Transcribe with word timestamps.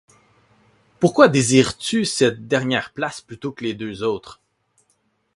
Pourquoi 0.99 1.27
désires-tu 1.27 2.05
cette 2.05 2.47
dernière 2.47 2.91
place 2.91 3.21
plutôt 3.21 3.51
que 3.51 3.63
les 3.63 3.75
deux 3.75 4.01
autres? 4.01 4.41